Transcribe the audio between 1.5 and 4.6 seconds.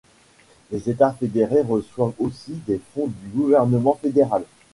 reçoivent aussi des fonds du gouvernement fédéral.